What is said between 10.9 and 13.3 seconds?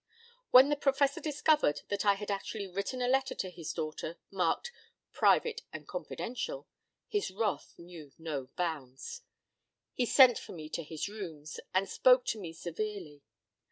rooms, and spoke to me severely.